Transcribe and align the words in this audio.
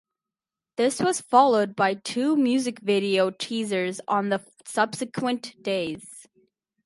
This 0.77 0.99
was 0.99 1.21
followed 1.21 1.75
by 1.75 1.93
two 1.93 2.35
music 2.35 2.79
video 2.79 3.29
teasers 3.29 4.01
on 4.07 4.29
the 4.29 4.43
subsequent 4.65 5.61
days. 5.61 6.25